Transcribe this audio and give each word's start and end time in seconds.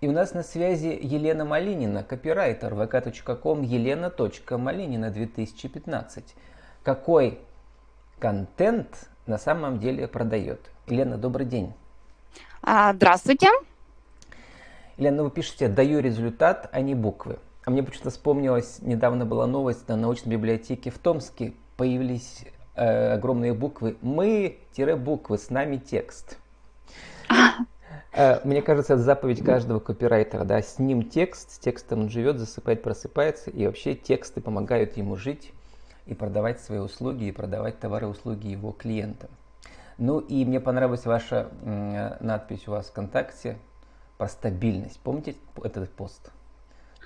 И 0.00 0.08
у 0.08 0.12
нас 0.12 0.34
на 0.34 0.42
связи 0.42 0.98
Елена 1.00 1.44
Малинина, 1.44 2.02
копирайтер 2.02 2.74
vk.com 2.74 3.62
елена.малинина 3.62 5.10
2015. 5.10 6.34
Какой 6.82 7.38
контент 8.18 9.08
на 9.26 9.38
самом 9.38 9.78
деле 9.78 10.06
продает? 10.06 10.60
Елена, 10.86 11.16
добрый 11.16 11.46
день. 11.46 11.72
А, 12.62 12.92
здравствуйте. 12.92 13.48
Елена, 14.96 15.24
вы 15.24 15.30
пишете 15.30 15.68
«даю 15.68 16.00
результат, 16.00 16.68
а 16.72 16.80
не 16.80 16.94
буквы». 16.94 17.38
А 17.64 17.70
мне 17.70 17.82
почему-то 17.82 18.10
вспомнилась, 18.10 18.80
недавно 18.80 19.24
была 19.24 19.46
новость 19.46 19.88
на 19.88 19.96
научной 19.96 20.30
библиотеке 20.30 20.90
в 20.90 20.98
Томске. 20.98 21.54
Появились 21.76 22.44
э, 22.74 23.14
огромные 23.14 23.54
буквы 23.54 23.96
«Мы-буквы, 24.02 25.38
с 25.38 25.50
нами 25.50 25.78
текст». 25.78 26.38
Э, 28.12 28.40
мне 28.44 28.62
кажется, 28.62 28.94
это 28.94 29.02
заповедь 29.02 29.44
каждого 29.44 29.80
копирайтера, 29.80 30.44
да, 30.44 30.62
с 30.62 30.78
ним 30.78 31.08
текст, 31.08 31.52
с 31.52 31.58
текстом 31.58 32.02
он 32.02 32.08
живет, 32.10 32.38
засыпает, 32.38 32.82
просыпается, 32.82 33.50
и 33.50 33.66
вообще 33.66 33.94
тексты 33.94 34.40
помогают 34.40 34.96
ему 34.96 35.16
жить 35.16 35.52
и 36.06 36.14
продавать 36.14 36.60
свои 36.60 36.78
услуги, 36.78 37.24
и 37.24 37.32
продавать 37.32 37.78
товары 37.78 38.06
и 38.06 38.10
услуги 38.10 38.48
его 38.48 38.72
клиентам. 38.72 39.30
Ну 39.98 40.18
и 40.18 40.44
мне 40.44 40.60
понравилась 40.60 41.06
ваша 41.06 41.48
надпись 42.20 42.66
у 42.66 42.72
вас 42.72 42.86
ВКонтакте 42.86 43.56
про 44.18 44.28
стабильность. 44.28 44.98
Помните 45.00 45.36
этот 45.62 45.90
пост? 45.90 46.30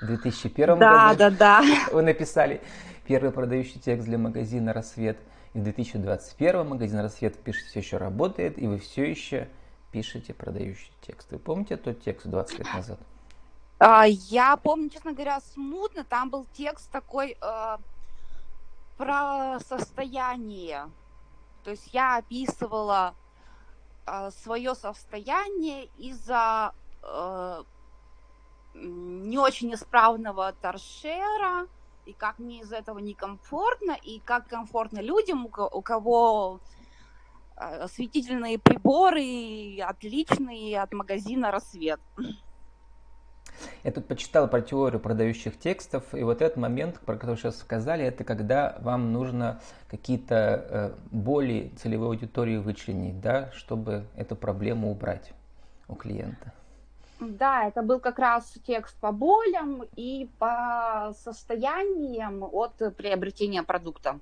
В 0.00 0.06
2001 0.06 0.78
да, 0.78 1.08
году 1.08 1.18
да, 1.18 1.30
да. 1.30 1.62
вы 1.92 2.02
написали 2.02 2.60
первый 3.06 3.30
продающий 3.30 3.80
текст 3.80 4.06
для 4.06 4.18
магазина 4.18 4.72
«Рассвет». 4.72 5.18
И 5.54 5.58
в 5.58 5.62
2021 5.62 6.66
магазин 6.66 7.00
«Рассвет» 7.00 7.36
пишет, 7.36 7.66
все 7.66 7.80
еще 7.80 7.96
работает, 7.96 8.58
и 8.58 8.66
вы 8.66 8.78
все 8.78 9.10
еще 9.10 9.48
пишете 9.90 10.34
продающий 10.34 10.92
текст. 11.00 11.30
Вы 11.30 11.38
помните 11.38 11.76
тот 11.76 12.00
текст 12.02 12.26
20 12.26 12.58
лет 12.58 12.74
назад? 12.74 12.98
А, 13.78 14.06
я 14.06 14.56
помню, 14.56 14.90
честно 14.90 15.12
говоря, 15.12 15.40
смутно. 15.40 16.04
Там 16.04 16.30
был 16.30 16.46
текст 16.52 16.90
такой 16.90 17.36
э, 17.40 17.78
про 18.96 19.60
состояние. 19.60 20.90
То 21.64 21.70
есть 21.70 21.88
я 21.92 22.16
описывала 22.16 23.14
э, 24.06 24.30
свое 24.42 24.74
состояние 24.74 25.88
из-за 25.96 26.72
э, 27.02 27.62
не 28.74 29.38
очень 29.38 29.74
исправного 29.74 30.52
торшера, 30.60 31.66
и 32.06 32.12
как 32.12 32.38
мне 32.38 32.60
из 32.60 32.72
этого 32.72 32.98
некомфортно, 32.98 33.92
и 34.02 34.18
как 34.20 34.48
комфортно 34.48 35.00
людям, 35.00 35.46
у 35.46 35.82
кого 35.82 36.60
осветительные 37.58 38.58
приборы 38.58 39.80
отличные 39.80 40.80
от 40.80 40.92
магазина 40.92 41.50
«Рассвет». 41.50 42.00
Я 43.82 43.92
тут 43.92 44.06
почитал 44.06 44.48
про 44.48 44.60
теорию 44.60 45.00
продающих 45.00 45.58
текстов, 45.58 46.14
и 46.14 46.22
вот 46.22 46.42
этот 46.42 46.58
момент, 46.58 47.00
про 47.00 47.16
который 47.16 47.36
сейчас 47.36 47.58
сказали, 47.58 48.04
это 48.04 48.24
когда 48.24 48.76
вам 48.80 49.12
нужно 49.12 49.60
какие-то 49.90 50.34
э, 50.34 50.94
боли 51.10 51.72
целевой 51.76 52.08
аудитории 52.08 52.56
вычленить, 52.56 53.20
да, 53.20 53.50
чтобы 53.52 54.04
эту 54.16 54.36
проблему 54.36 54.90
убрать 54.90 55.32
у 55.88 55.94
клиента. 55.94 56.52
Да, 57.20 57.66
это 57.66 57.82
был 57.82 57.98
как 57.98 58.18
раз 58.20 58.54
текст 58.64 58.96
по 59.00 59.10
болям 59.10 59.82
и 59.96 60.30
по 60.38 61.12
состояниям 61.18 62.44
от 62.44 62.76
приобретения 62.96 63.64
продукта. 63.64 64.20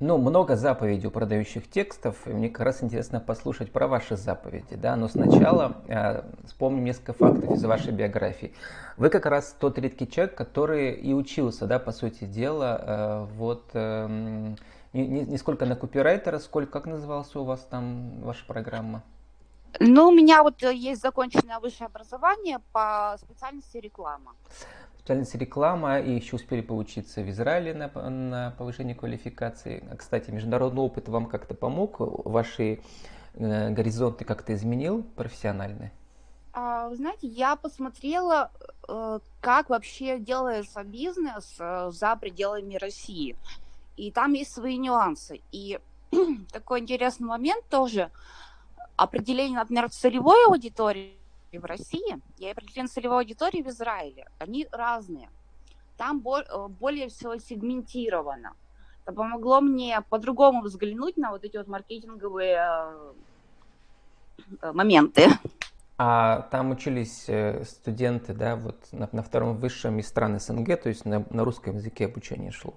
Ну, 0.00 0.18
много 0.18 0.56
заповедей 0.56 1.06
у 1.06 1.10
продающих 1.10 1.70
текстов, 1.70 2.26
и 2.26 2.30
мне 2.30 2.48
как 2.48 2.66
раз 2.66 2.82
интересно 2.82 3.20
послушать 3.20 3.70
про 3.70 3.86
ваши 3.86 4.16
заповеди, 4.16 4.74
да, 4.74 4.96
но 4.96 5.06
сначала 5.08 5.76
э, 5.86 6.22
вспомним 6.44 6.84
несколько 6.84 7.12
фактов 7.12 7.52
из 7.52 7.64
вашей 7.64 7.92
биографии. 7.92 8.52
Вы 8.96 9.10
как 9.10 9.26
раз 9.26 9.54
тот 9.58 9.78
редкий 9.78 10.10
человек, 10.10 10.34
который 10.34 10.92
и 10.92 11.12
учился, 11.12 11.66
да, 11.66 11.78
по 11.78 11.92
сути 11.92 12.24
дела, 12.24 12.80
э, 12.80 13.26
вот, 13.36 13.70
э, 13.74 14.54
не, 14.92 15.06
не, 15.06 15.38
сколько 15.38 15.66
на 15.66 15.76
копирайтера, 15.76 16.40
сколько, 16.40 16.72
как 16.72 16.86
назывался 16.86 17.40
у 17.40 17.44
вас 17.44 17.60
там 17.60 18.20
ваша 18.22 18.44
программа? 18.44 19.02
Ну, 19.78 20.08
у 20.08 20.12
меня 20.12 20.42
вот 20.42 20.62
есть 20.62 21.00
законченное 21.00 21.60
высшее 21.60 21.86
образование 21.86 22.58
по 22.72 23.16
специальности 23.18 23.78
реклама 23.78 24.34
специальность 25.02 25.34
реклама, 25.34 25.98
и 25.98 26.14
еще 26.14 26.36
успели 26.36 26.60
поучиться 26.60 27.22
в 27.22 27.30
Израиле 27.30 27.74
на, 27.74 27.88
на 28.08 28.54
повышение 28.56 28.94
квалификации. 28.94 29.82
А, 29.90 29.96
кстати, 29.96 30.30
международный 30.30 30.80
опыт 30.80 31.08
вам 31.08 31.26
как-то 31.26 31.54
помог? 31.54 31.96
Ваши 31.98 32.80
э, 33.34 33.70
горизонты 33.70 34.24
как-то 34.24 34.54
изменил 34.54 35.02
профессиональные? 35.16 35.90
А, 36.52 36.94
знаете, 36.94 37.26
я 37.26 37.56
посмотрела, 37.56 38.52
э, 38.88 39.18
как 39.40 39.70
вообще 39.70 40.20
делается 40.20 40.84
бизнес 40.84 41.56
э, 41.58 41.90
за 41.90 42.14
пределами 42.14 42.76
России. 42.76 43.34
И 43.96 44.12
там 44.12 44.34
есть 44.34 44.52
свои 44.52 44.76
нюансы. 44.76 45.40
И 45.50 45.80
такой 46.52 46.78
интересный 46.78 47.26
момент 47.26 47.64
тоже. 47.68 48.12
Определение, 48.94 49.58
например, 49.58 49.90
целевой 49.90 50.46
аудитории 50.46 51.16
в 51.58 51.64
России 51.64 52.20
и 52.38 52.48
определен 52.48 52.88
целевой 52.88 53.18
аудитории 53.18 53.62
в 53.62 53.68
Израиле. 53.68 54.28
Они 54.38 54.66
разные. 54.72 55.28
Там 55.96 56.22
э, 56.26 56.68
более 56.68 57.08
всего 57.08 57.36
сегментировано. 57.36 58.54
Это 59.04 59.14
помогло 59.14 59.60
мне 59.60 60.00
по-другому 60.08 60.62
взглянуть 60.62 61.16
на 61.16 61.30
вот 61.30 61.44
эти 61.44 61.56
вот 61.56 61.68
маркетинговые 61.68 62.58
э, 64.62 64.72
моменты. 64.72 65.26
А 65.98 66.48
там 66.50 66.70
учились 66.70 67.26
э, 67.28 67.62
студенты, 67.64 68.32
да, 68.32 68.56
вот 68.56 68.76
на, 68.92 69.08
на 69.12 69.22
втором 69.22 69.56
высшем 69.56 69.98
из 69.98 70.08
стран 70.08 70.40
СНГ, 70.40 70.80
то 70.82 70.88
есть 70.88 71.04
на, 71.04 71.24
на 71.30 71.44
русском 71.44 71.76
языке 71.76 72.06
обучение 72.06 72.50
шло. 72.50 72.74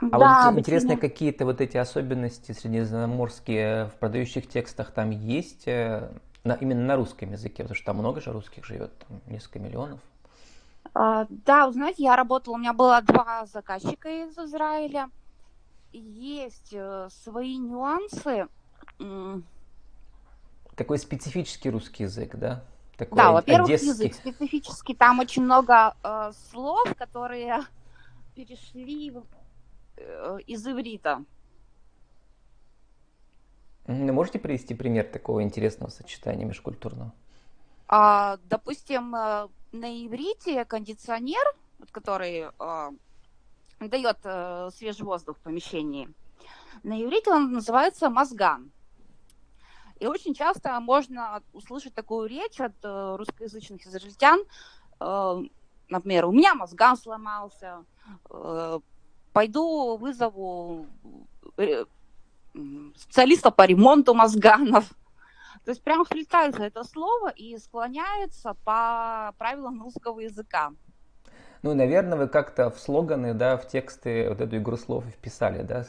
А 0.00 0.18
да, 0.18 0.50
вот 0.50 0.60
интересно, 0.60 0.96
какие-то 0.96 1.44
вот 1.44 1.60
эти 1.60 1.76
особенности 1.76 2.52
средиземноморские 2.52 3.86
в 3.86 3.94
продающих 3.94 4.48
текстах 4.48 4.92
там 4.92 5.10
есть? 5.10 5.66
На, 6.48 6.54
именно 6.54 6.80
на 6.80 6.96
русском 6.96 7.30
языке, 7.30 7.62
потому 7.62 7.76
что 7.76 7.84
там 7.84 7.98
много 7.98 8.22
же 8.22 8.32
русских 8.32 8.64
живет, 8.64 8.90
там 9.06 9.20
несколько 9.26 9.58
миллионов. 9.58 10.00
А, 10.94 11.26
да, 11.28 11.66
вы 11.66 11.74
знаете, 11.74 12.02
я 12.04 12.16
работала, 12.16 12.54
у 12.54 12.58
меня 12.58 12.72
было 12.72 13.02
два 13.02 13.44
заказчика 13.44 14.08
из 14.08 14.38
Израиля. 14.38 15.10
Есть 15.92 16.70
э, 16.72 17.08
свои 17.10 17.58
нюансы. 17.58 18.48
Такой 20.74 20.98
специфический 20.98 21.68
русский 21.68 22.04
язык, 22.04 22.36
да? 22.36 22.64
Такой 22.96 23.18
да, 23.18 23.32
во-первых, 23.32 23.68
одесский. 23.68 23.88
язык 23.88 24.14
специфический. 24.14 24.94
Там 24.94 25.18
очень 25.18 25.42
много 25.42 25.94
э, 26.02 26.32
слов, 26.50 26.94
которые 26.96 27.58
перешли 28.34 29.12
э, 29.98 30.38
из 30.46 30.66
иврита. 30.66 31.24
Можете 33.88 34.38
привести 34.38 34.74
пример 34.74 35.06
такого 35.06 35.42
интересного 35.42 35.88
сочетания 35.88 36.44
межкультурного? 36.44 37.10
А, 37.88 38.36
допустим, 38.44 39.14
э, 39.14 39.48
на 39.72 40.06
иврите 40.06 40.66
кондиционер, 40.66 41.42
который 41.90 42.48
а, 42.58 42.90
дает 43.80 44.18
а, 44.24 44.68
свежий 44.72 45.06
воздух 45.06 45.38
в 45.38 45.40
помещении, 45.40 46.10
на 46.82 47.02
иврите 47.02 47.30
он 47.30 47.50
называется 47.50 48.10
мозган. 48.10 48.70
И 50.00 50.06
очень 50.06 50.34
часто 50.34 50.78
можно 50.80 51.42
услышать 51.54 51.94
такую 51.94 52.28
речь 52.28 52.60
от 52.60 52.74
русскоязычных 52.82 53.84
израильтян, 53.84 54.44
например, 55.88 56.26
у 56.26 56.30
меня 56.30 56.54
мозган 56.54 56.96
сломался, 56.96 57.84
пойду 59.32 59.96
вызову 59.96 60.86
специалиста 62.96 63.50
по 63.50 63.64
ремонту 63.64 64.14
мозганов. 64.14 64.84
То 65.64 65.70
есть 65.70 65.82
прям 65.82 66.04
вплетается 66.04 66.64
это 66.64 66.84
слово 66.84 67.30
и 67.30 67.56
склоняется 67.58 68.54
по 68.64 69.34
правилам 69.38 69.82
русского 69.82 70.20
языка. 70.20 70.72
Ну, 71.62 71.74
наверное, 71.74 72.16
вы 72.16 72.28
как-то 72.28 72.70
в 72.70 72.78
слоганы, 72.78 73.34
да, 73.34 73.56
в 73.56 73.66
тексты 73.66 74.28
вот 74.28 74.40
эту 74.40 74.58
игру 74.58 74.76
слов 74.76 75.04
вписали, 75.04 75.62
да? 75.62 75.86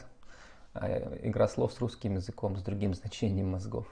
А, 0.74 1.20
игра 1.22 1.48
слов 1.48 1.72
с 1.74 1.80
русским 1.80 2.16
языком, 2.16 2.58
с 2.58 2.62
другим 2.62 2.94
значением 2.94 3.52
мозгов. 3.52 3.88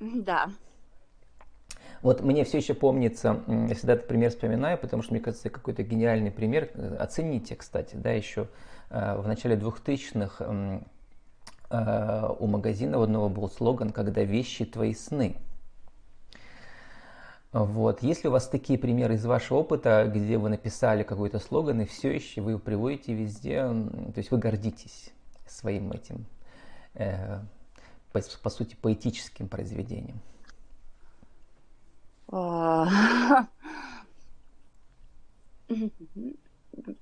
Да. 0.00 0.50
Вот 2.02 2.22
мне 2.22 2.44
все 2.44 2.58
еще 2.58 2.72
помнится, 2.72 3.42
я 3.46 3.74
всегда 3.74 3.92
этот 3.92 4.08
пример 4.08 4.30
вспоминаю, 4.30 4.78
потому 4.78 5.02
что 5.02 5.12
мне 5.12 5.20
кажется, 5.20 5.48
это 5.48 5.56
какой-то 5.58 5.82
гениальный 5.82 6.30
пример. 6.30 6.70
Оцените, 6.98 7.54
кстати, 7.54 7.96
да, 7.96 8.10
еще 8.10 8.48
э, 8.88 9.20
в 9.20 9.28
начале 9.28 9.56
2000-х 9.56 10.44
Э, 10.44 10.80
у 11.70 12.46
магазина 12.46 12.98
у 12.98 13.02
одного 13.02 13.28
был 13.28 13.48
слоган 13.48 13.90
«Когда 13.90 14.22
вещи 14.24 14.64
твои 14.64 14.94
сны». 14.94 15.36
Вот. 17.52 18.02
Есть 18.02 18.22
ли 18.22 18.28
у 18.28 18.32
вас 18.32 18.48
такие 18.48 18.78
примеры 18.78 19.14
из 19.14 19.24
вашего 19.24 19.58
опыта, 19.58 20.10
где 20.12 20.38
вы 20.38 20.50
написали 20.50 21.02
какой-то 21.02 21.40
слоган, 21.40 21.80
и 21.80 21.84
все 21.84 22.12
еще 22.14 22.42
вы 22.42 22.52
его 22.52 22.60
приводите 22.60 23.12
везде, 23.12 23.62
то 23.62 24.14
есть 24.16 24.30
вы 24.30 24.38
гордитесь 24.38 25.12
своим 25.48 25.90
этим, 25.90 26.26
э, 26.94 27.40
по, 28.12 28.20
по 28.42 28.50
сути, 28.50 28.76
поэтическим 28.80 29.48
произведением? 29.48 30.20
А, 32.28 32.86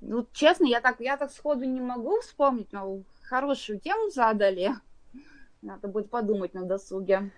ну, 0.01 0.27
честно, 0.33 0.65
я 0.65 0.81
так, 0.81 1.01
я 1.01 1.19
так 1.19 1.31
сходу 1.31 1.65
не 1.65 1.83
могу 1.83 2.21
вспомнить, 2.21 2.73
но 2.73 3.03
хорошую 3.29 3.79
тему 3.81 4.11
задали. 4.11 4.73
Надо 5.63 5.89
будет 5.89 6.11
подумать 6.11 6.55
на 6.55 6.65
досуге. 6.65 7.31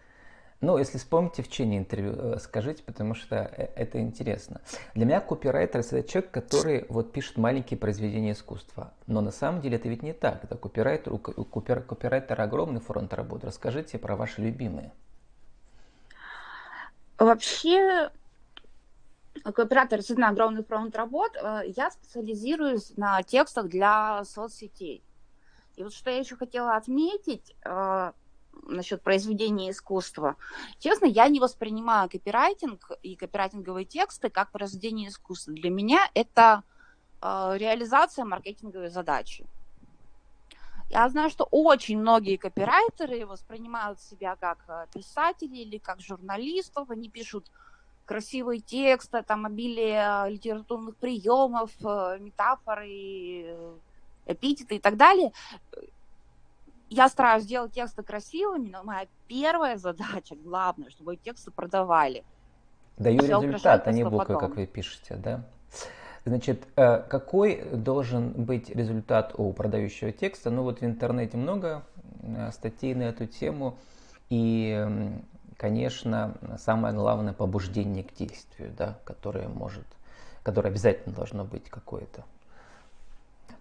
Ну, 0.61 0.77
если 0.77 0.99
вспомните 0.99 1.43
в 1.43 1.49
течение 1.49 1.81
интервью, 1.81 2.13
э, 2.13 2.39
скажите, 2.39 2.83
потому 2.83 3.15
что 3.15 3.37
э, 3.37 3.71
это 3.77 3.99
интересно. 3.99 4.61
Для 4.95 5.07
меня 5.07 5.21
копирайтер 5.21 5.81
это 5.81 6.03
человек, 6.03 6.31
который 6.31 6.85
вот 6.91 7.13
пишет 7.13 7.39
маленькие 7.39 7.79
произведения 7.79 8.33
искусства. 8.33 8.93
Но 9.07 9.23
на 9.23 9.31
самом 9.31 9.63
деле 9.63 9.77
это 9.77 9.89
ведь 9.89 10.03
не 10.03 10.13
так. 10.13 10.45
Это 10.45 10.57
копирайтер, 10.57 11.15
у 11.15 11.19
копир, 11.19 11.83
копирайтера 11.83 12.43
огромный 12.43 12.81
фронт 12.81 13.15
работы. 13.15 13.47
Расскажите 13.47 13.99
про 13.99 14.17
ваши 14.17 14.43
любимые. 14.43 14.93
Вообще, 17.17 18.11
копирайтер 19.43 19.99
действительно 19.99 20.29
огромный 20.29 20.63
фронт 20.63 20.95
работ. 20.95 21.33
Э, 21.37 21.63
я 21.75 21.91
специализируюсь 21.91 22.99
на 22.99 23.23
текстах 23.23 23.69
для 23.69 24.25
соцсетей. 24.25 25.03
И 25.81 25.83
вот 25.83 25.95
что 25.95 26.11
я 26.11 26.19
еще 26.19 26.37
хотела 26.37 26.77
отметить, 26.77 27.57
насчет 28.65 29.03
произведения 29.03 29.71
искусства. 29.71 30.37
Честно, 30.79 31.07
я 31.07 31.29
не 31.29 31.41
воспринимаю 31.41 32.11
копирайтинг 32.11 32.91
и 33.03 33.17
копирайтинговые 33.17 33.87
тексты 33.87 34.29
как 34.29 34.51
произведение 34.51 35.09
искусства. 35.09 35.55
Для 35.55 35.71
меня 35.71 36.11
это 36.13 36.63
э, 37.23 37.53
реализация 37.57 38.27
маркетинговой 38.27 38.91
задачи. 38.91 39.47
Я 40.91 41.09
знаю, 41.09 41.31
что 41.31 41.45
очень 41.51 41.99
многие 41.99 42.37
копирайтеры 42.37 43.25
воспринимают 43.25 44.01
себя 44.01 44.37
как 44.37 44.59
э, 44.69 44.87
писатели 44.93 45.57
или 45.57 45.79
как 45.79 46.01
журналистов. 46.01 46.91
Они 46.91 47.09
пишут 47.09 47.51
красивые 48.05 48.61
тексты, 48.61 49.23
там 49.23 49.47
обилие 49.47 50.29
литературных 50.29 50.97
приемов, 50.97 51.71
э, 51.83 52.19
метафоры, 52.21 52.89
э, 52.89 53.75
эпитеты 54.27 54.77
и 54.77 54.79
так 54.79 54.97
далее 54.97 55.33
я 56.91 57.09
стараюсь 57.09 57.45
сделать 57.45 57.73
тексты 57.73 58.03
красивыми, 58.03 58.69
но 58.69 58.83
моя 58.83 59.07
первая 59.29 59.77
задача, 59.79 60.35
главное, 60.35 60.91
чтобы 60.91 61.17
тексты 61.17 61.53
продавали. 61.53 62.25
Даю 62.99 63.23
Все 63.23 63.41
результат, 63.41 63.87
а 63.87 63.93
не 63.93 64.03
буквы, 64.03 64.35
потом. 64.35 64.41
как 64.41 64.57
вы 64.57 64.67
пишете, 64.67 65.15
да? 65.15 65.45
Значит, 66.27 66.67
э, 66.77 66.99
какой 66.99 67.65
должен 67.73 68.33
быть 68.33 68.69
результат 68.69 69.35
у 69.39 69.53
продающего 69.53 70.13
текста? 70.13 70.51
Ну 70.51 70.65
вот 70.65 70.81
в 70.81 70.85
интернете 70.85 71.37
много 71.39 71.83
э, 72.23 72.51
статей 72.53 72.95
на 72.95 73.05
эту 73.05 73.27
тему, 73.27 73.79
и, 74.29 74.87
конечно, 75.57 76.37
самое 76.59 76.93
главное 76.93 77.33
побуждение 77.33 78.05
к 78.05 78.13
действию, 78.13 78.73
да, 78.77 78.99
которое 79.05 79.49
может, 79.49 79.87
которое 80.43 80.69
обязательно 80.69 81.15
должно 81.15 81.45
быть 81.45 81.71
какое-то. 81.71 82.25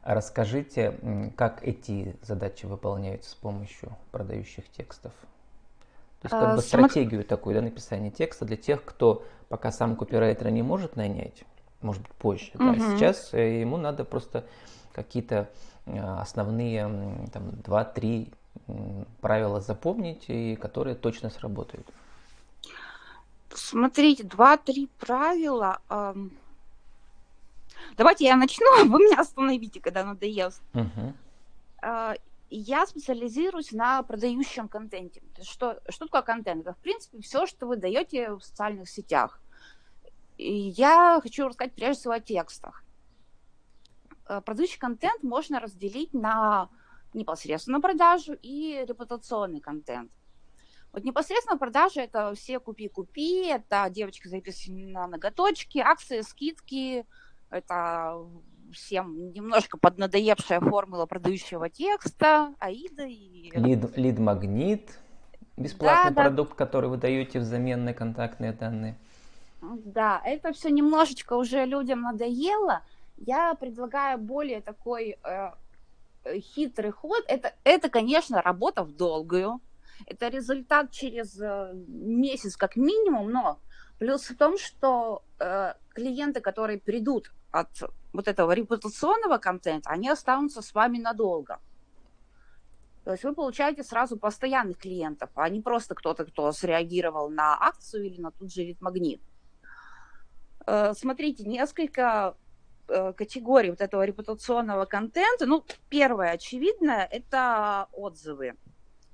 Расскажите, 0.04 1.32
как 1.36 1.64
эти 1.64 2.16
задачи 2.22 2.66
выполняются 2.66 3.32
с 3.32 3.36
помощью 3.36 3.96
продающих 4.12 4.70
текстов? 4.72 5.12
То 6.22 6.26
есть 6.26 6.32
как 6.32 6.44
а, 6.44 6.56
бы 6.56 6.62
стратегию 6.62 7.24
такую 7.24 7.56
да, 7.56 7.62
написания 7.62 8.12
текста 8.12 8.46
для 8.46 8.58
тех, 8.58 8.84
кто 8.84 9.24
пока 9.48 9.72
сам 9.72 9.96
копирайтера 9.96 10.50
не 10.50 10.64
может 10.64 10.96
нанять, 10.96 11.44
может 11.82 12.02
быть 12.02 12.12
позже. 12.14 12.52
Угу. 12.56 12.64
Да, 12.64 12.76
сейчас 12.76 13.34
э, 13.34 13.62
ему 13.62 13.78
надо 13.78 14.04
просто 14.04 14.46
какие-то 14.94 15.50
э, 15.86 15.98
основные 15.98 17.30
там, 17.32 17.50
2-3 17.50 18.34
правила 19.22 19.62
запомнить, 19.62 20.26
и 20.28 20.56
которые 20.56 20.96
точно 20.96 21.30
сработают. 21.30 21.88
Смотрите, 23.54 24.24
два-три 24.24 24.90
правила. 25.00 25.80
Эм 25.90 26.32
Давайте 28.00 28.24
я 28.24 28.38
начну, 28.38 28.66
а 28.80 28.86
вы 28.86 29.00
меня 29.00 29.20
остановите, 29.20 29.82
когда 29.82 30.06
надоест. 30.06 30.62
Uh-huh. 30.72 32.18
Я 32.50 32.88
специализируюсь 32.88 33.74
на 33.74 34.04
продающем 34.04 34.70
контенте. 34.70 35.22
Что, 35.42 35.82
что 35.90 36.06
такое 36.06 36.22
контент? 36.22 36.62
Это, 36.62 36.74
в 36.76 36.78
принципе, 36.78 37.22
все, 37.22 37.46
что 37.46 37.68
вы 37.68 37.76
даете 37.76 38.36
в 38.36 38.42
социальных 38.42 38.90
сетях. 38.90 39.42
И 40.38 40.70
я 40.78 41.20
хочу 41.22 41.46
рассказать 41.46 41.74
прежде 41.76 42.00
всего 42.00 42.14
о 42.14 42.22
текстах. 42.22 42.86
А, 44.28 44.40
продающий 44.40 44.80
контент 44.80 45.22
можно 45.22 45.60
разделить 45.60 46.14
на 46.14 46.70
непосредственно 47.14 47.82
продажу 47.82 48.34
и 48.42 48.82
репутационный 48.88 49.60
контент. 49.60 50.10
Вот 50.94 51.04
непосредственно 51.04 51.58
продажа 51.58 52.00
это 52.00 52.34
все 52.34 52.62
купи-купи, 52.62 53.48
это 53.48 53.90
девочки 53.90 54.30
записаны 54.30 54.88
на 54.88 55.06
ноготочки, 55.08 55.80
акции, 55.80 56.22
скидки, 56.22 57.06
это 57.50 58.26
всем 58.72 59.32
немножко 59.32 59.78
поднадоевшая 59.78 60.60
формула 60.60 61.06
продающего 61.06 61.70
текста, 61.70 62.54
Аида 62.60 63.06
и... 63.06 63.52
Лид, 63.54 63.98
лид-магнит, 63.98 65.00
бесплатный 65.58 66.14
да, 66.14 66.24
продукт, 66.24 66.52
да. 66.52 66.66
который 66.66 66.90
вы 66.90 66.98
даете 66.98 67.40
взамен 67.40 67.84
на 67.84 67.94
контактные 67.94 68.54
данные. 68.54 68.98
Да, 69.62 70.22
это 70.24 70.54
все 70.54 70.70
немножечко 70.70 71.34
уже 71.34 71.66
людям 71.66 72.02
надоело. 72.02 72.82
Я 73.18 73.54
предлагаю 73.56 74.18
более 74.18 74.62
такой 74.62 75.18
э, 75.24 75.52
хитрый 76.40 76.92
ход. 76.92 77.24
Это, 77.28 77.54
это, 77.66 77.90
конечно, 77.90 78.42
работа 78.42 78.84
в 78.84 78.96
долгую. 78.96 79.60
Это 80.06 80.30
результат 80.30 80.92
через 80.92 81.38
э, 81.42 81.74
месяц 81.88 82.56
как 82.56 82.78
минимум, 82.78 83.32
но 83.32 83.60
плюс 83.98 84.30
в 84.30 84.38
том, 84.38 84.58
что 84.58 85.24
э, 85.40 85.74
клиенты, 85.94 86.40
которые 86.40 86.80
придут 86.80 87.32
от 87.52 87.70
вот 88.14 88.28
этого 88.28 88.52
репутационного 88.52 89.38
контента, 89.38 89.90
они 89.90 90.10
останутся 90.10 90.62
с 90.62 90.74
вами 90.74 90.98
надолго. 90.98 91.60
То 93.04 93.12
есть 93.12 93.24
вы 93.24 93.34
получаете 93.34 93.84
сразу 93.84 94.18
постоянных 94.18 94.78
клиентов, 94.78 95.30
а 95.36 95.50
не 95.50 95.62
просто 95.62 95.96
кто-то, 95.96 96.26
кто 96.26 96.52
среагировал 96.52 97.30
на 97.30 97.58
акцию 97.60 98.06
или 98.06 98.22
на 98.22 98.32
тот 98.32 98.52
же 98.52 98.64
вид-магнит. 98.64 99.22
Э, 100.68 100.94
смотрите, 100.94 101.44
несколько 101.46 102.36
э, 102.88 103.14
категорий 103.14 103.72
вот 103.72 103.82
этого 103.82 104.04
репутационного 104.04 104.86
контента. 104.86 105.46
Ну, 105.46 105.66
первое, 105.90 106.32
очевидное, 106.32 107.06
это 107.06 107.88
отзывы. 107.94 108.56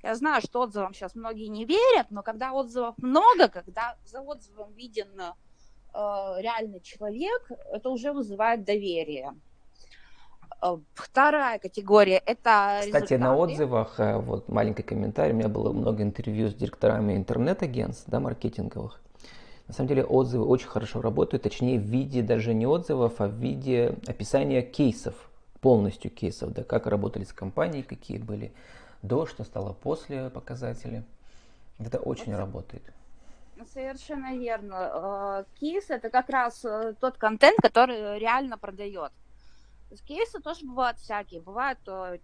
Я 0.03 0.15
знаю, 0.15 0.41
что 0.41 0.61
отзывам 0.61 0.93
сейчас 0.93 1.15
многие 1.15 1.47
не 1.47 1.65
верят, 1.65 2.07
но 2.11 2.21
когда 2.21 2.51
отзывов 2.51 2.97
много, 2.97 3.47
когда 3.47 3.97
за 4.05 4.21
отзывом 4.21 4.73
виден 4.73 5.09
реальный 5.95 6.81
человек, 6.81 7.51
это 7.71 7.89
уже 7.89 8.11
вызывает 8.11 8.63
доверие. 8.63 9.33
Э, 10.61 10.77
вторая 10.93 11.59
категория– 11.59 12.17
это 12.25 12.79
Кстати, 12.81 12.87
результаты. 12.87 13.17
на 13.17 13.35
отзывах, 13.35 13.99
э, 13.99 14.17
вот 14.17 14.49
маленький 14.49 14.83
комментарий, 14.83 15.33
у 15.33 15.37
меня 15.37 15.49
было 15.49 15.71
много 15.71 16.03
интервью 16.03 16.49
с 16.49 16.55
директорами 16.55 17.15
интернет-агентств, 17.15 18.05
да, 18.07 18.19
маркетинговых. 18.19 19.01
На 19.67 19.73
самом 19.73 19.89
деле 19.89 20.03
отзывы 20.03 20.45
очень 20.45 20.67
хорошо 20.67 21.01
работают, 21.01 21.43
точнее 21.43 21.79
в 21.79 21.83
виде 21.83 22.21
даже 22.21 22.53
не 22.53 22.67
отзывов, 22.67 23.19
а 23.19 23.27
в 23.27 23.33
виде 23.33 23.95
описания 24.07 24.61
кейсов, 24.61 25.15
полностью 25.59 26.11
кейсов, 26.11 26.53
да, 26.53 26.63
как 26.63 26.87
работали 26.87 27.23
с 27.23 27.33
компанией, 27.33 27.83
какие 27.83 28.17
были 28.17 28.53
до, 29.01 29.25
что 29.25 29.43
стало 29.43 29.73
после 29.73 30.29
показатели. 30.29 31.03
Это 31.79 31.97
очень 31.97 32.31
вот. 32.31 32.39
работает. 32.39 32.83
Совершенно 33.63 34.35
верно. 34.35 35.45
Кейс 35.59 35.89
это 35.89 36.09
как 36.09 36.29
раз 36.29 36.65
э, 36.65 36.93
тот 36.99 37.17
контент, 37.17 37.57
который 37.61 38.19
реально 38.19 38.57
продает. 38.57 39.11
Кейсы 40.05 40.41
тоже 40.41 40.65
бывают 40.65 40.99
всякие. 40.99 41.39
Бывает 41.41 41.77
э, 41.87 42.17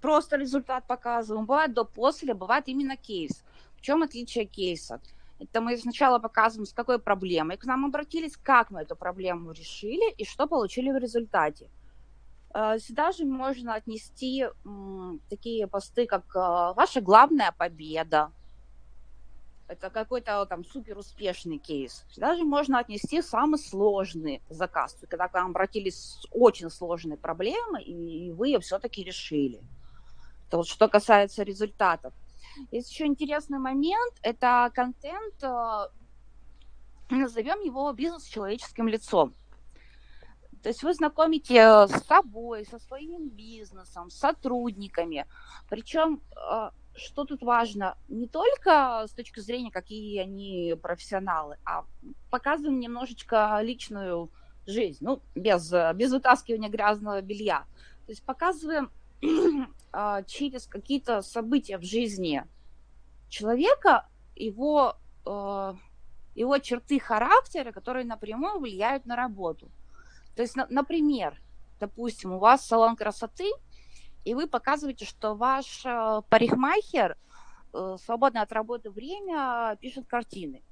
просто 0.00 0.36
результат 0.36 0.86
показываем, 0.86 1.46
бывает 1.46 1.72
до-после, 1.72 2.34
бывает 2.34 2.68
именно 2.68 2.96
кейс. 2.96 3.42
В 3.76 3.80
чем 3.80 4.02
отличие 4.02 4.44
кейса? 4.44 5.00
Это 5.38 5.62
мы 5.62 5.78
сначала 5.78 6.18
показываем, 6.18 6.66
с 6.66 6.74
какой 6.74 6.98
проблемой 6.98 7.56
к 7.56 7.64
нам 7.64 7.86
обратились, 7.86 8.36
как 8.36 8.70
мы 8.70 8.82
эту 8.82 8.96
проблему 8.96 9.52
решили 9.52 10.12
и 10.12 10.26
что 10.26 10.46
получили 10.46 10.90
в 10.90 10.98
результате. 10.98 11.70
Э, 12.52 12.78
сюда 12.78 13.12
же 13.12 13.24
можно 13.24 13.74
отнести 13.74 14.46
такие 15.30 15.66
посты, 15.66 16.06
как 16.06 16.26
«Ваша 16.34 17.00
главная 17.00 17.52
победа», 17.52 18.32
это 19.70 19.88
какой-то 19.88 20.44
там 20.46 20.64
супер 20.64 20.98
успешный 20.98 21.58
кейс. 21.58 22.04
Даже 22.16 22.42
можно 22.42 22.80
отнести 22.80 23.22
самый 23.22 23.58
сложный 23.58 24.42
заказ, 24.50 24.96
когда 25.08 25.28
к 25.28 25.34
вам 25.34 25.50
обратились 25.50 25.96
с 25.96 26.26
очень 26.32 26.70
сложной 26.70 27.16
проблемой, 27.16 27.84
и 27.84 28.32
вы 28.32 28.48
ее 28.48 28.58
все-таки 28.58 29.04
решили. 29.04 29.60
Это 30.48 30.56
вот 30.56 30.66
что 30.66 30.88
касается 30.88 31.44
результатов. 31.44 32.12
Есть 32.72 32.90
еще 32.90 33.06
интересный 33.06 33.60
момент, 33.60 34.14
это 34.22 34.72
контент, 34.74 35.40
э, 35.42 35.86
назовем 37.10 37.60
его 37.60 37.92
бизнес 37.92 38.24
с 38.24 38.28
человеческим 38.28 38.88
лицом. 38.88 39.34
То 40.64 40.68
есть 40.68 40.82
вы 40.82 40.92
знакомите 40.94 41.86
с 41.86 42.04
собой, 42.06 42.66
со 42.66 42.80
своим 42.80 43.28
бизнесом, 43.28 44.10
с 44.10 44.18
сотрудниками. 44.18 45.26
Причем 45.68 46.20
э, 46.36 46.70
что 46.94 47.24
тут 47.24 47.42
важно? 47.42 47.96
Не 48.08 48.26
только 48.26 49.06
с 49.08 49.12
точки 49.12 49.40
зрения, 49.40 49.70
какие 49.70 50.18
они 50.18 50.74
профессионалы, 50.80 51.58
а 51.64 51.84
показываем 52.30 52.80
немножечко 52.80 53.58
личную 53.62 54.30
жизнь, 54.66 54.98
ну, 55.00 55.20
без, 55.34 55.72
без 55.94 56.12
вытаскивания 56.12 56.68
грязного 56.68 57.20
белья. 57.22 57.64
То 58.06 58.12
есть 58.12 58.22
показываем 58.22 58.90
а, 59.92 60.22
через 60.24 60.66
какие-то 60.66 61.22
события 61.22 61.78
в 61.78 61.82
жизни 61.82 62.44
человека 63.28 64.06
его, 64.36 64.96
а, 65.24 65.76
его 66.34 66.58
черты 66.58 66.98
характера, 66.98 67.72
которые 67.72 68.04
напрямую 68.04 68.60
влияют 68.60 69.06
на 69.06 69.16
работу. 69.16 69.70
То 70.36 70.42
есть, 70.42 70.56
например, 70.68 71.40
допустим, 71.78 72.32
у 72.32 72.38
вас 72.38 72.66
салон 72.66 72.96
красоты, 72.96 73.50
и 74.24 74.34
вы 74.34 74.46
показываете, 74.46 75.04
что 75.04 75.34
ваш 75.34 75.84
э, 75.84 76.22
парикмахер 76.28 77.16
э, 77.72 77.96
свободное 78.04 78.42
от 78.42 78.52
работы 78.52 78.90
время 78.90 79.76
пишет 79.80 80.06
картины. 80.06 80.62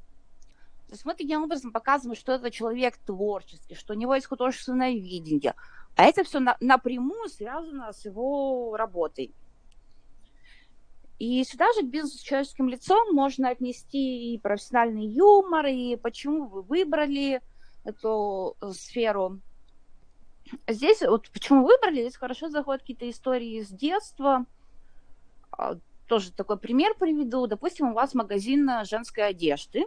То 0.88 0.94
есть 0.94 1.04
мы 1.04 1.14
таким 1.14 1.42
образом 1.42 1.70
показываем, 1.70 2.18
что 2.18 2.32
это 2.32 2.50
человек 2.50 2.96
творческий, 2.98 3.74
что 3.74 3.92
у 3.92 3.96
него 3.96 4.14
есть 4.14 4.26
художественное 4.26 4.92
видение. 4.92 5.54
А 5.96 6.04
это 6.04 6.24
все 6.24 6.40
на, 6.40 6.56
напрямую 6.60 7.28
связано 7.28 7.92
с 7.92 8.04
его 8.04 8.74
работой. 8.76 9.34
И 11.18 11.42
сюда 11.44 11.72
же 11.72 11.82
к 11.82 11.90
бизнесу 11.90 12.18
с 12.18 12.22
человеческим 12.22 12.68
лицом 12.68 13.12
можно 13.12 13.50
отнести 13.50 14.32
и 14.32 14.38
профессиональный 14.38 15.06
юмор, 15.06 15.66
и 15.66 15.96
почему 15.96 16.46
вы 16.46 16.62
выбрали 16.62 17.42
эту 17.84 18.56
э, 18.60 18.70
сферу. 18.70 19.40
Здесь, 20.66 21.02
вот 21.02 21.28
почему 21.30 21.64
выбрали, 21.64 22.02
здесь 22.02 22.16
хорошо 22.16 22.48
заходят 22.48 22.82
какие-то 22.82 23.08
истории 23.08 23.62
с 23.62 23.68
детства. 23.68 24.46
А, 25.50 25.76
тоже 26.06 26.32
такой 26.32 26.58
пример 26.58 26.94
приведу. 26.98 27.46
Допустим, 27.46 27.88
у 27.88 27.94
вас 27.94 28.14
магазин 28.14 28.68
женской 28.84 29.28
одежды, 29.28 29.86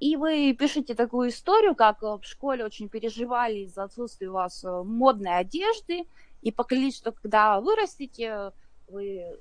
и 0.00 0.16
вы 0.16 0.54
пишете 0.58 0.94
такую 0.94 1.28
историю, 1.28 1.74
как 1.74 2.02
в 2.02 2.22
школе 2.22 2.64
очень 2.64 2.88
переживали 2.88 3.60
из-за 3.60 3.84
отсутствия 3.84 4.30
у 4.30 4.32
вас 4.32 4.64
э, 4.64 4.82
модной 4.82 5.36
одежды, 5.36 6.06
и 6.40 6.50
поклялись, 6.50 6.96
что 6.96 7.12
когда 7.12 7.60
вырастете, 7.60 8.52
вы 8.88 9.38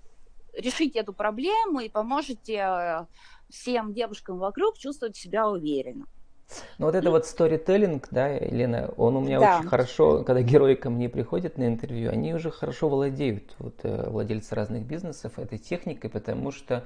решите 0.54 1.00
эту 1.00 1.14
проблему 1.14 1.80
и 1.80 1.88
поможете 1.88 2.56
э, 2.56 3.06
всем 3.50 3.94
девушкам 3.94 4.38
вокруг 4.38 4.78
чувствовать 4.78 5.16
себя 5.16 5.48
уверенно. 5.48 6.06
Ну 6.78 6.88
вот 6.88 6.96
это 6.96 7.10
вот 7.12 7.26
сторителлинг, 7.26 8.08
да, 8.12 8.28
Елена, 8.28 8.92
он 8.98 9.16
у 9.18 9.22
меня 9.22 9.40
да. 9.40 9.60
очень 9.60 9.68
хорошо, 9.68 10.24
когда 10.24 10.42
герои 10.42 10.76
ко 10.76 10.90
мне 10.90 11.10
приходят 11.10 11.58
на 11.58 11.68
интервью, 11.68 12.12
они 12.12 12.34
уже 12.34 12.52
хорошо 12.52 12.90
владеют, 12.90 13.56
вот 13.60 13.80
э, 13.84 14.10
владельцы 14.10 14.56
разных 14.56 14.84
бизнесов 14.84 15.38
этой 15.38 15.60
техникой, 15.60 16.10
потому 16.10 16.52
что 16.52 16.84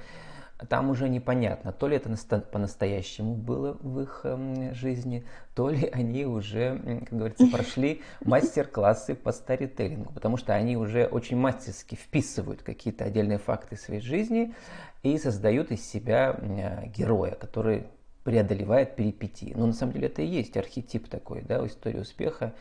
там 0.68 0.90
уже 0.90 1.08
непонятно, 1.08 1.72
то 1.72 1.88
ли 1.88 1.96
это 1.96 2.14
по-настоящему 2.52 3.34
было 3.34 3.76
в 3.80 4.00
их 4.00 4.20
э, 4.24 4.72
жизни, 4.74 5.24
то 5.54 5.68
ли 5.68 5.88
они 5.92 6.26
уже, 6.26 7.00
как 7.04 7.18
говорится, 7.18 7.46
прошли 7.48 8.02
мастер-классы 8.24 9.14
по 9.14 9.32
старителлингу, 9.32 10.12
потому 10.12 10.36
что 10.36 10.54
они 10.54 10.76
уже 10.76 11.06
очень 11.06 11.36
мастерски 11.36 11.96
вписывают 11.96 12.62
какие-то 12.62 13.04
отдельные 13.04 13.38
факты 13.38 13.76
своей 13.76 14.00
жизни 14.00 14.54
и 15.02 15.18
создают 15.18 15.70
из 15.70 15.86
себя 15.86 16.36
э, 16.38 16.86
героя, 16.88 17.32
который 17.32 17.86
преодолевает 18.24 18.96
перипетии. 18.96 19.52
Но 19.54 19.66
на 19.66 19.72
самом 19.72 19.92
деле 19.92 20.08
это 20.08 20.22
и 20.22 20.26
есть 20.26 20.56
архетип 20.56 21.08
такой, 21.08 21.42
да, 21.42 21.64
истории 21.66 22.00
успеха, 22.00 22.54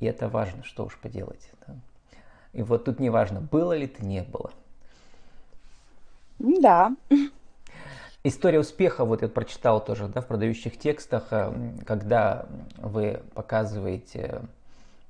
и 0.00 0.06
это 0.06 0.28
важно, 0.28 0.64
что 0.64 0.84
уж 0.84 0.98
поделать. 0.98 1.50
Да. 1.66 1.74
И 2.52 2.62
вот 2.62 2.84
тут 2.84 2.98
не 2.98 3.10
важно, 3.10 3.40
было 3.40 3.76
ли 3.76 3.86
ты, 3.86 4.04
не 4.04 4.22
было. 4.22 4.50
Да. 6.38 6.96
История 8.24 8.58
успеха, 8.58 9.04
вот 9.04 9.22
я 9.22 9.28
прочитал 9.28 9.84
тоже 9.84 10.08
да, 10.08 10.20
в 10.20 10.26
продающих 10.26 10.78
текстах, 10.78 11.28
э, 11.30 11.74
когда 11.86 12.46
вы 12.78 13.22
показываете 13.34 14.40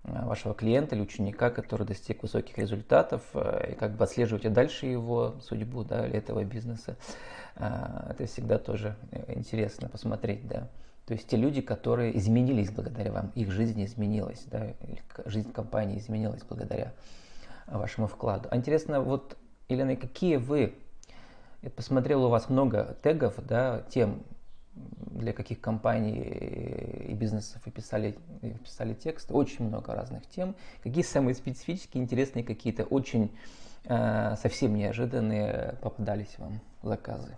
вашего 0.06 0.54
клиента 0.54 0.94
или 0.94 1.02
ученика, 1.02 1.50
который 1.50 1.86
достиг 1.86 2.22
высоких 2.22 2.56
результатов, 2.58 3.22
э, 3.34 3.72
и 3.72 3.74
как 3.74 3.96
бы 3.96 4.04
отслеживаете 4.04 4.50
дальше 4.50 4.86
его 4.86 5.34
судьбу 5.40 5.84
да, 5.84 6.06
или 6.06 6.16
этого 6.16 6.44
бизнеса. 6.44 6.96
А, 7.56 8.08
это 8.10 8.26
всегда 8.26 8.58
тоже 8.58 8.96
интересно 9.28 9.88
посмотреть, 9.88 10.46
да. 10.46 10.68
То 11.06 11.14
есть 11.14 11.28
те 11.28 11.36
люди, 11.36 11.60
которые 11.60 12.16
изменились 12.18 12.70
благодаря 12.70 13.12
вам, 13.12 13.30
их 13.34 13.50
жизнь 13.52 13.84
изменилась, 13.84 14.44
да, 14.46 14.74
жизнь 15.24 15.52
компании 15.52 15.98
изменилась 15.98 16.42
благодаря 16.42 16.92
вашему 17.66 18.08
вкладу. 18.08 18.48
А 18.50 18.56
интересно, 18.56 19.00
вот, 19.00 19.36
Елена, 19.68 19.96
какие 19.96 20.36
вы, 20.36 20.74
я 21.62 21.70
посмотрел, 21.70 22.24
у 22.24 22.28
вас 22.28 22.48
много 22.48 22.96
тегов, 23.02 23.34
да, 23.38 23.82
тем, 23.88 24.22
для 25.10 25.32
каких 25.32 25.60
компаний 25.60 26.20
и 27.08 27.14
бизнесов 27.14 27.62
вы 27.64 27.72
писали, 27.72 28.18
писали 28.62 28.94
текст, 28.94 29.32
очень 29.32 29.66
много 29.66 29.94
разных 29.94 30.26
тем. 30.26 30.54
Какие 30.82 31.02
самые 31.02 31.34
специфические, 31.34 32.02
интересные 32.02 32.44
какие-то, 32.44 32.84
очень 32.84 33.34
э, 33.84 34.36
совсем 34.36 34.74
неожиданные 34.74 35.76
попадались 35.80 36.38
вам 36.38 36.60
заказы? 36.82 37.36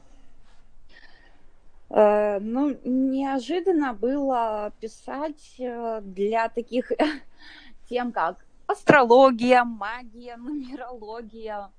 Э, 1.90 2.38
ну, 2.40 2.76
неожиданно 2.84 3.94
было 3.94 4.72
писать 4.80 5.54
э, 5.58 6.00
для 6.02 6.48
таких 6.48 6.92
тем, 7.88 8.12
как 8.12 8.44
астрология, 8.66 9.64
магия, 9.64 10.36
нумерология. 10.36 11.70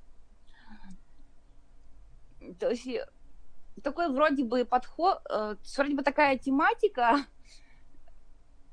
То 2.59 2.69
есть 2.69 2.87
такой 3.83 4.11
вроде 4.11 4.43
бы 4.43 4.65
подход, 4.65 5.19
э, 5.29 5.55
вроде 5.77 5.95
бы 5.95 6.03
такая 6.03 6.37
тематика 6.37 7.25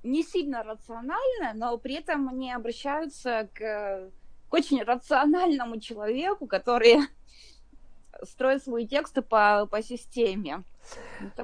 не 0.02 0.22
сильно 0.22 0.62
рациональная, 0.62 1.52
но 1.54 1.76
при 1.78 1.94
этом 1.94 2.28
они 2.28 2.52
обращаются 2.52 3.48
к, 3.54 4.10
к 4.48 4.54
очень 4.54 4.82
рациональному 4.82 5.80
человеку, 5.80 6.46
который 6.46 6.98
строит 8.22 8.62
свои 8.62 8.86
тексты 8.86 9.22
по, 9.22 9.66
по 9.66 9.82
системе. 9.82 10.62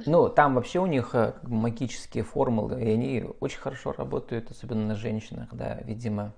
Ну, 0.06 0.28
там 0.28 0.54
вообще 0.54 0.78
у 0.78 0.86
них 0.86 1.14
э, 1.14 1.34
магические 1.42 2.22
формулы, 2.22 2.80
и 2.82 2.90
они 2.90 3.24
очень 3.40 3.58
хорошо 3.58 3.92
работают, 3.92 4.50
особенно 4.50 4.86
на 4.86 4.94
женщинах, 4.94 5.48
да, 5.52 5.80
видимо, 5.82 6.32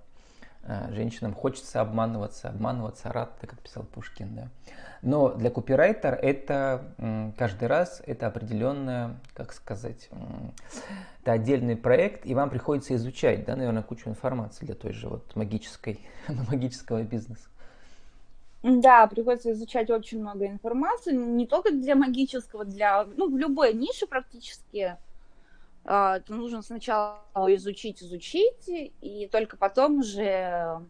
женщинам 0.91 1.35
хочется 1.35 1.81
обманываться, 1.81 2.49
обманываться 2.49 3.13
рад, 3.13 3.33
как 3.41 3.59
писал 3.61 3.85
Пушкин, 3.85 4.35
да. 4.35 4.49
Но 5.03 5.35
для 5.35 5.51
копирайтера 5.51 6.15
это 6.15 7.35
каждый 7.37 7.69
раз 7.69 8.03
это 8.07 8.27
определенная, 8.27 9.17
как 9.35 9.53
сказать, 9.53 10.09
это 11.21 11.33
отдельный 11.33 11.77
проект, 11.77 12.25
и 12.25 12.35
вам 12.35 12.49
приходится 12.49 12.95
изучать, 12.95 13.45
да, 13.45 13.57
наверное, 13.57 13.83
кучу 13.83 14.09
информации 14.09 14.65
для 14.65 14.75
той 14.75 14.93
же 14.93 15.09
вот 15.09 15.37
магической, 15.37 16.01
магического 16.49 17.03
бизнеса. 17.03 17.49
Да, 18.63 19.07
приходится 19.07 19.53
изучать 19.53 19.91
очень 19.91 20.21
много 20.21 20.47
информации, 20.47 21.15
не 21.15 21.47
только 21.47 21.71
для 21.71 21.95
магического, 21.95 22.65
для, 22.65 23.05
ну, 23.05 23.31
в 23.31 23.37
любой 23.37 23.75
нише 23.75 24.07
практически. 24.07 24.97
А, 25.85 26.17
это 26.17 26.35
нужно 26.35 26.63
сначала 26.63 27.19
изучить, 27.49 28.03
изучить, 28.03 28.69
и 28.69 29.29
только 29.31 29.57
потом 29.57 29.99
уже 29.99 30.81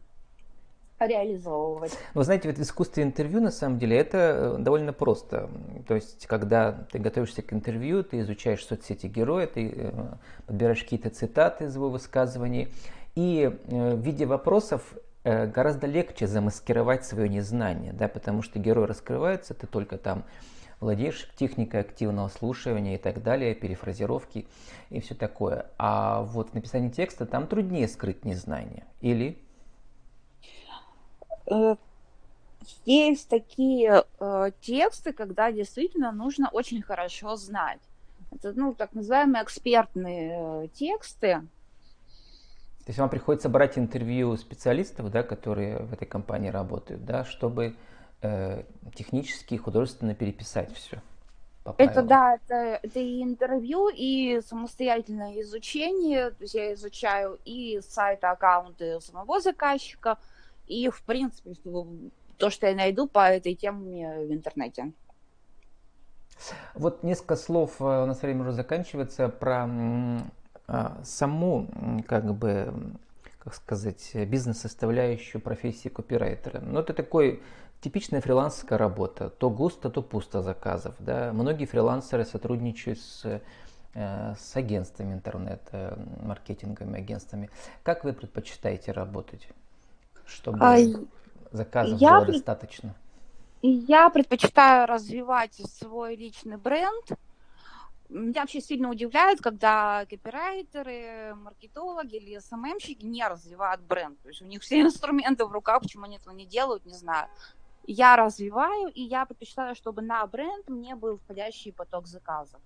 реализовывать. 1.00 1.98
Вы 2.14 2.24
знаете, 2.24 2.48
вот 2.48 2.58
в 2.58 2.62
искусстве 2.62 3.02
интервью, 3.02 3.40
на 3.40 3.50
самом 3.50 3.78
деле, 3.78 3.96
это 3.96 4.56
э, 4.58 4.62
довольно 4.62 4.92
просто. 4.92 5.50
То 5.88 5.96
есть, 5.96 6.26
когда 6.26 6.72
ты 6.92 6.98
готовишься 6.98 7.42
к 7.42 7.52
интервью, 7.52 8.04
ты 8.04 8.20
изучаешь 8.20 8.64
соцсети 8.64 9.06
героя, 9.06 9.46
ты 9.46 9.72
э, 9.74 9.92
подбираешь 10.46 10.82
какие-то 10.82 11.10
цитаты 11.10 11.64
из 11.64 11.74
его 11.74 11.90
высказываний, 11.90 12.68
и 13.14 13.50
э, 13.52 13.94
в 13.94 14.00
виде 14.00 14.26
вопросов 14.26 14.94
гораздо 15.24 15.86
легче 15.86 16.26
замаскировать 16.26 17.06
свое 17.06 17.30
незнание, 17.30 17.94
да, 17.94 18.08
потому 18.08 18.42
что 18.42 18.58
герой 18.58 18.84
раскрывается, 18.84 19.54
ты 19.54 19.66
только 19.66 19.96
там 19.96 20.24
владеешь 20.80 21.28
техникой 21.36 21.80
активного 21.80 22.28
слушания 22.28 22.94
и 22.96 22.98
так 22.98 23.22
далее, 23.22 23.54
перефразировки 23.54 24.46
и 24.90 25.00
все 25.00 25.14
такое. 25.14 25.66
А 25.78 26.22
вот 26.22 26.50
в 26.50 26.54
написании 26.54 26.90
текста 26.90 27.26
там 27.26 27.46
труднее 27.46 27.88
скрыть 27.88 28.24
незнание. 28.24 28.84
Или? 29.00 29.38
Э, 31.46 31.76
есть 32.84 33.28
такие 33.28 34.04
э, 34.20 34.50
тексты, 34.60 35.12
когда 35.12 35.52
действительно 35.52 36.12
нужно 36.12 36.48
очень 36.50 36.82
хорошо 36.82 37.36
знать. 37.36 37.80
Это, 38.30 38.52
ну, 38.54 38.74
так 38.74 38.94
называемые 38.94 39.44
экспертные 39.44 40.64
э, 40.64 40.68
тексты, 40.74 41.42
то 42.84 42.90
есть 42.90 42.98
вам 42.98 43.08
приходится 43.08 43.48
брать 43.48 43.78
интервью 43.78 44.36
специалистов, 44.36 45.10
да, 45.10 45.22
которые 45.22 45.78
в 45.78 45.94
этой 45.94 46.06
компании 46.06 46.50
работают, 46.50 47.06
да, 47.06 47.24
чтобы 47.24 47.76
э, 48.24 48.62
технически 48.94 49.54
и 49.54 49.58
художественно 49.58 50.14
переписать 50.14 50.74
все. 50.74 51.00
Это 51.78 52.02
да, 52.02 52.34
это, 52.34 52.80
это 52.82 53.00
и 53.00 53.22
интервью, 53.22 53.88
и 53.88 54.40
самостоятельное 54.46 55.40
изучение. 55.40 56.30
То 56.30 56.42
есть 56.42 56.54
я 56.54 56.74
изучаю 56.74 57.38
и 57.44 57.80
сайты, 57.80 58.26
аккаунты 58.26 59.00
самого 59.00 59.40
заказчика, 59.40 60.18
и 60.66 60.90
в 60.90 61.02
принципе 61.02 61.54
то, 62.36 62.50
что 62.50 62.66
я 62.66 62.74
найду 62.74 63.06
по 63.06 63.30
этой 63.30 63.54
теме 63.54 64.26
в 64.26 64.32
интернете. 64.32 64.92
Вот 66.74 67.02
несколько 67.02 67.36
слов, 67.36 67.80
э, 67.80 67.84
у 67.84 68.06
нас 68.06 68.20
время 68.20 68.42
уже 68.42 68.52
заканчивается, 68.52 69.28
про 69.28 69.66
а, 70.66 70.98
саму, 71.04 71.68
как 72.06 72.34
бы, 72.34 72.72
как 73.38 73.54
сказать, 73.54 74.12
бизнес-составляющую 74.14 75.40
профессии 75.40 75.88
копирайтера. 75.88 76.60
Ну, 76.60 76.80
это 76.80 76.94
такой 76.94 77.42
типичная 77.84 78.22
фрилансерская 78.22 78.78
работа. 78.78 79.28
То 79.28 79.50
густо, 79.50 79.90
то 79.90 80.02
пусто 80.02 80.40
заказов. 80.40 80.94
Да? 80.98 81.32
Многие 81.34 81.66
фрилансеры 81.66 82.24
сотрудничают 82.24 82.98
с, 82.98 83.42
э, 83.92 84.34
с 84.38 84.56
агентствами 84.56 85.12
интернета, 85.12 85.98
маркетинговыми 86.22 86.98
агентствами. 86.98 87.50
Как 87.82 88.04
вы 88.04 88.14
предпочитаете 88.14 88.92
работать, 88.92 89.48
чтобы 90.24 90.58
а, 90.62 90.78
заказов 91.52 92.00
я 92.00 92.20
было 92.20 92.32
достаточно? 92.32 92.94
Я 93.60 94.08
предпочитаю 94.08 94.86
развивать 94.86 95.54
свой 95.54 96.16
личный 96.16 96.56
бренд. 96.56 97.04
Меня 98.08 98.42
вообще 98.42 98.62
сильно 98.62 98.88
удивляет, 98.90 99.42
когда 99.42 100.06
копирайтеры, 100.08 101.34
маркетологи 101.34 102.16
или 102.16 102.38
СММщики 102.38 103.04
не 103.04 103.26
развивают 103.26 103.82
бренд. 103.82 104.18
То 104.22 104.28
есть 104.28 104.40
у 104.40 104.46
них 104.46 104.62
все 104.62 104.80
инструменты 104.82 105.44
в 105.44 105.52
руках, 105.52 105.82
почему 105.82 106.04
они 106.04 106.16
этого 106.16 106.32
не 106.32 106.46
делают, 106.46 106.86
не 106.86 106.94
знаю. 106.94 107.28
Я 107.86 108.16
развиваю, 108.16 108.88
и 108.88 109.02
я 109.02 109.26
предпочитаю, 109.26 109.74
чтобы 109.74 110.02
на 110.02 110.26
бренд 110.26 110.68
мне 110.68 110.94
был 110.94 111.18
входящий 111.18 111.72
поток 111.72 112.06
заказов. 112.06 112.60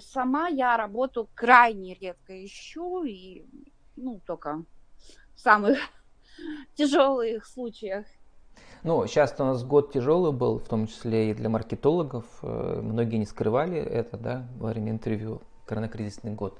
Сама 0.00 0.48
я 0.48 0.76
работу 0.76 1.28
крайне 1.34 1.94
редко 1.94 2.44
ищу, 2.44 3.04
и 3.04 3.46
ну, 3.94 4.20
только 4.26 4.64
в 5.34 5.40
самых 5.40 5.78
тяжелых 6.74 7.46
случаях 7.46 8.06
ну, 8.86 9.04
сейчас 9.08 9.34
у 9.38 9.44
нас 9.44 9.64
год 9.64 9.92
тяжелый 9.92 10.30
был, 10.30 10.60
в 10.60 10.68
том 10.68 10.86
числе 10.86 11.32
и 11.32 11.34
для 11.34 11.48
маркетологов. 11.48 12.24
Э, 12.42 12.80
многие 12.80 13.16
не 13.16 13.26
скрывали 13.26 13.78
это, 13.78 14.16
да, 14.16 14.46
во 14.60 14.68
время 14.68 14.92
интервью, 14.92 15.40
коронакризисный 15.66 16.30
год. 16.30 16.56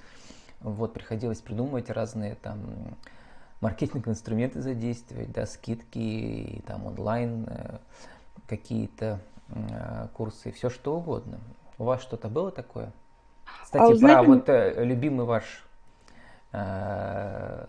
Вот, 0.59 0.93
приходилось 0.93 1.41
придумывать 1.41 1.89
разные 1.89 2.35
там 2.35 2.97
маркетинговые 3.61 4.13
инструменты 4.13 4.61
задействовать, 4.61 5.33
да, 5.33 5.47
скидки, 5.47 6.63
там 6.67 6.87
онлайн 6.87 7.47
э, 7.49 7.79
какие-то 8.47 9.21
э, 9.49 10.09
курсы, 10.15 10.53
все 10.53 10.71
что 10.71 10.97
угодно. 10.97 11.39
У 11.79 11.85
вас 11.85 12.03
что-то 12.03 12.29
было 12.29 12.51
такое? 12.51 12.93
Кстати, 13.63 13.83
а, 13.83 13.87
про 13.89 13.97
знаете... 13.97 14.29
вот 14.29 14.85
любимый 14.85 15.27
ваш 15.27 15.63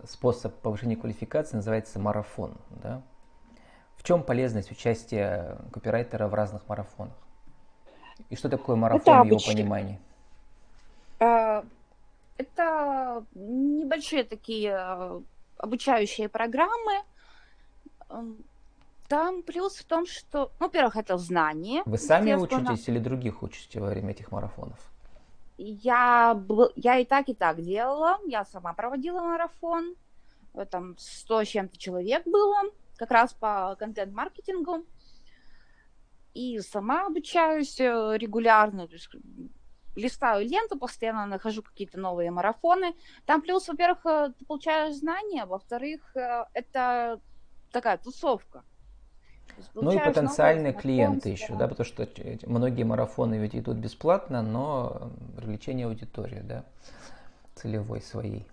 способ 0.05 0.53
повышения 0.59 0.95
квалификации 0.95 1.57
называется 1.57 1.99
марафон, 1.99 2.53
да? 2.69 3.01
В 3.97 4.03
чем 4.03 4.23
полезность 4.23 4.71
участия 4.71 5.57
копирайтера 5.73 6.29
в 6.29 6.33
разных 6.33 6.69
марафонах? 6.69 7.15
И 8.29 8.35
что 8.35 8.49
такое 8.49 8.75
марафон 8.75 9.23
в 9.23 9.25
его 9.25 9.39
понимании? 9.45 9.99
Э, 11.19 11.63
это 12.37 13.25
небольшие 13.33 14.23
такие 14.23 14.77
э, 14.79 15.21
обучающие 15.57 16.29
программы. 16.29 17.03
Эм, 18.09 18.37
там 19.07 19.41
плюс 19.43 19.75
в 19.77 19.85
том, 19.85 20.05
что, 20.05 20.51
ну, 20.59 20.65
во-первых, 20.65 20.97
это 20.97 21.17
знание. 21.17 21.83
Вы 21.85 21.97
сами 21.97 22.33
учитесь 22.33 22.87
или 22.87 22.99
других 22.99 23.41
учите 23.43 23.79
во 23.79 23.89
время 23.89 24.11
этих 24.11 24.31
марафонов? 24.31 24.79
Я, 25.57 26.39
я 26.75 26.99
и 26.99 27.05
так, 27.05 27.29
и 27.29 27.33
так 27.33 27.61
делала. 27.61 28.19
Я 28.27 28.45
сама 28.45 28.73
проводила 28.73 29.21
марафон. 29.21 29.95
Там 30.69 30.95
100 30.97 31.43
с 31.43 31.47
чем-то 31.47 31.77
человек 31.77 32.25
было 32.25 32.63
как 32.97 33.11
раз 33.11 33.33
по 33.33 33.75
контент-маркетингу. 33.79 34.83
И 36.33 36.59
сама 36.59 37.07
обучаюсь 37.07 37.79
э, 37.79 38.17
регулярно, 38.17 38.87
то 38.87 38.93
есть 38.93 39.09
листаю 39.97 40.47
ленту, 40.47 40.77
постоянно 40.77 41.25
нахожу 41.25 41.61
какие-то 41.63 41.99
новые 41.99 42.31
марафоны. 42.31 42.95
Там 43.25 43.41
плюс, 43.41 43.67
во-первых, 43.67 44.05
э, 44.05 44.33
ты 44.37 44.45
получаешь 44.45 44.95
знания, 44.95 45.45
во-вторых, 45.45 46.15
э, 46.15 46.45
это 46.53 47.19
такая 47.71 47.97
тусовка. 47.97 48.63
Ну 49.73 49.91
и 49.91 49.97
потенциальные 49.97 50.73
клиенты 50.73 51.29
еще, 51.29 51.55
да, 51.55 51.67
потому 51.67 51.85
что 51.85 52.07
многие 52.45 52.83
марафоны 52.83 53.35
ведь 53.35 53.55
идут 53.55 53.77
бесплатно, 53.77 54.41
но 54.41 55.11
привлечение 55.35 55.87
аудитории, 55.87 56.41
да, 56.43 56.63
целевой 57.55 58.01
своей 58.01 58.45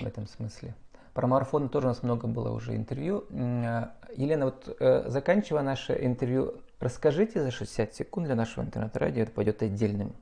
в 0.00 0.06
этом 0.06 0.26
смысле. 0.26 0.74
Про 1.14 1.28
марафоны 1.28 1.68
тоже 1.68 1.86
у 1.86 1.88
нас 1.90 2.02
много 2.02 2.26
было 2.26 2.50
уже 2.50 2.76
интервью. 2.76 3.24
Э, 3.30 3.86
Елена, 4.16 4.46
вот 4.46 4.76
э, 4.80 5.04
заканчивая 5.08 5.62
наше 5.62 5.96
интервью, 5.98 6.56
расскажите 6.78 7.42
за 7.42 7.50
60 7.50 7.94
секунд 7.94 8.26
для 8.26 8.34
нашего 8.34 8.64
интернет-радио, 8.64 9.22
это 9.22 9.32
пойдет 9.32 9.62
отдельным, 9.62 10.12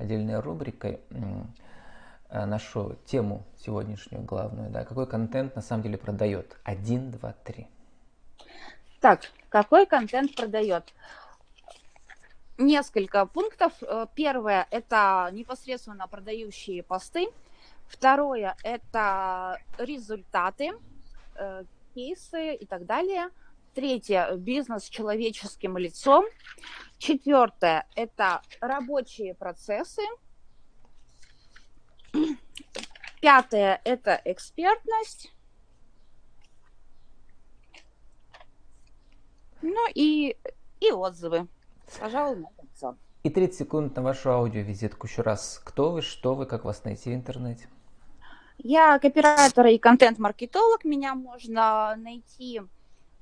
отдельной 0.00 0.40
рубрикой, 0.40 1.00
э, 1.10 2.44
нашу 2.46 2.96
тему 3.06 3.44
сегодняшнюю 3.58 4.22
главную, 4.24 4.70
да, 4.70 4.84
какой 4.84 5.06
контент 5.06 5.56
на 5.56 5.62
самом 5.62 5.82
деле 5.82 5.98
продает. 5.98 6.56
Один, 6.64 7.10
два, 7.10 7.34
три. 7.44 7.66
Так, 9.00 9.30
какой 9.48 9.86
контент 9.86 10.34
продает? 10.36 10.94
Несколько 12.58 13.24
пунктов. 13.26 13.72
Первое– 14.14 14.66
это 14.70 15.30
непосредственно 15.32 16.06
продающие 16.06 16.82
посты. 16.82 17.28
Второе– 17.88 18.54
это 18.62 19.58
результаты, 19.78 20.72
э, 21.34 21.64
кейсы 21.94 22.54
и 22.54 22.66
так 22.66 22.86
далее. 22.86 23.30
Третье– 23.80 24.36
бизнес 24.36 24.84
с 24.84 24.88
человеческим 24.90 25.78
лицом. 25.78 26.26
Четвертое– 26.98 27.86
это 27.96 28.42
рабочие 28.60 29.32
процессы. 29.32 30.02
Пятое– 33.22 33.80
это 33.84 34.20
экспертность. 34.26 35.32
Ну 39.62 39.86
и, 39.94 40.36
и 40.80 40.92
отзывы. 40.92 41.48
Пожалуй, 41.98 42.36
на 42.36 42.48
все. 42.74 42.96
И 43.22 43.30
30 43.30 43.60
секунд 43.60 43.96
на 43.96 44.02
вашу 44.02 44.30
аудиовизитку 44.30 45.06
еще 45.06 45.22
раз. 45.22 45.58
Кто 45.64 45.92
вы, 45.92 46.02
что 46.02 46.34
вы, 46.34 46.44
как 46.44 46.66
вас 46.66 46.84
найти 46.84 47.12
в 47.12 47.14
интернете? 47.14 47.66
Я 48.58 48.98
копирайтер 48.98 49.68
и 49.68 49.78
контент-маркетолог. 49.78 50.84
Меня 50.84 51.14
можно 51.14 51.96
найти 51.96 52.60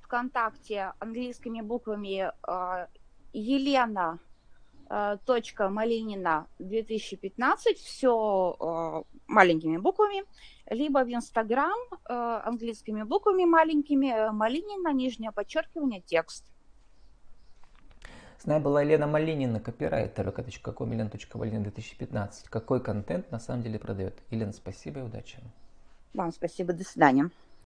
ВКонтакте 0.09 0.95
английскими 1.01 1.61
буквами 1.61 2.33
а, 2.43 2.89
Елена 3.35 4.19
а, 4.89 5.19
точка 5.19 5.69
Малинина 5.69 6.47
2015, 6.59 7.77
все 7.77 8.57
а, 8.59 9.03
маленькими 9.27 9.77
буквами, 9.77 10.25
либо 10.71 11.05
в 11.05 11.13
Инстаграм 11.13 11.79
английскими 12.07 13.03
буквами 13.03 13.45
маленькими 13.45 14.31
Малинина, 14.33 14.93
нижнее 14.93 15.31
подчеркивание, 15.31 16.01
текст. 16.01 16.45
С 18.39 18.47
нами 18.47 18.63
была 18.63 18.83
Елена 18.83 19.07
Малинина, 19.07 19.61
копирайтер 19.61 20.29
vk.com, 20.29 20.93
елена.малинина 20.93 21.65
2015. 21.65 22.49
Какой 22.49 22.81
контент 22.81 23.31
на 23.31 23.41
самом 23.41 23.63
деле 23.63 23.79
продает? 23.79 24.15
Елена, 24.31 24.53
спасибо 24.53 25.01
и 25.01 25.03
удачи. 25.03 25.39
Вам 26.15 26.33
спасибо, 26.33 26.73
до 26.73 26.85
свидания. 26.85 27.31